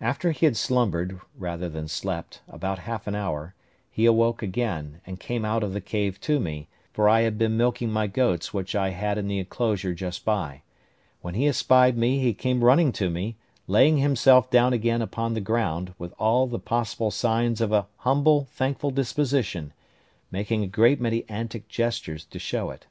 After 0.00 0.30
he 0.30 0.46
had 0.46 0.56
slumbered, 0.56 1.20
rather 1.36 1.68
than 1.68 1.86
slept, 1.86 2.40
about 2.48 2.78
half 2.88 3.06
an 3.06 3.14
hour, 3.14 3.54
he 3.90 4.06
awoke 4.06 4.42
again, 4.42 5.02
and 5.04 5.20
came 5.20 5.44
out 5.44 5.62
of 5.62 5.74
the 5.74 5.80
cave 5.82 6.18
to 6.22 6.40
me, 6.40 6.68
for 6.94 7.06
I 7.06 7.20
had 7.20 7.36
been 7.36 7.58
milking 7.58 7.90
my 7.92 8.06
goats 8.06 8.54
which 8.54 8.74
I 8.74 8.92
had 8.96 9.18
in 9.18 9.28
the 9.28 9.38
enclosure 9.38 9.92
just 9.92 10.24
by: 10.24 10.62
when 11.20 11.34
he 11.34 11.46
espied 11.46 11.98
me 11.98 12.18
he 12.18 12.32
came 12.32 12.64
running 12.64 12.92
to 12.92 13.10
me, 13.10 13.36
laying 13.66 13.98
himself 13.98 14.48
down 14.48 14.72
again 14.72 15.02
upon 15.02 15.34
the 15.34 15.40
ground, 15.42 15.92
with 15.98 16.14
all 16.18 16.46
the 16.46 16.58
possible 16.58 17.10
signs 17.10 17.60
of 17.60 17.72
an 17.72 17.84
humble, 17.98 18.44
thankful 18.52 18.90
disposition, 18.90 19.74
making 20.30 20.64
a 20.64 20.66
great 20.66 20.98
many 20.98 21.28
antic 21.28 21.68
gestures 21.68 22.24
to 22.24 22.38
show 22.38 22.70
it. 22.70 22.86